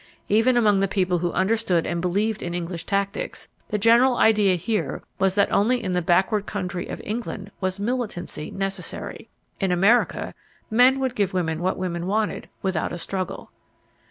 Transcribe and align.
Even 0.29 0.57
among 0.57 0.79
the 0.79 0.87
people 0.87 1.19
who 1.19 1.31
understood 1.33 1.85
and 1.85 2.01
believed 2.01 2.41
in 2.41 2.55
English 2.55 2.85
tactics, 2.85 3.49
the 3.69 3.77
general 3.77 4.17
idea 4.17 4.55
here 4.55 5.03
was 5.19 5.35
that 5.35 5.51
only 5.51 5.83
in 5.83 5.91
the 5.91 6.01
backward 6.01 6.47
country 6.47 6.87
of 6.87 6.99
England 7.05 7.51
was 7.61 7.79
"militancy" 7.79 8.49
necessary. 8.49 9.29
In 9.59 9.71
America, 9.71 10.33
men 10.71 10.99
would 10.99 11.13
give 11.13 11.35
women 11.35 11.59
what 11.61 11.77
women 11.77 12.07
wanted 12.07 12.49
without 12.63 12.91
a 12.91 12.97
struggle. 12.97 13.51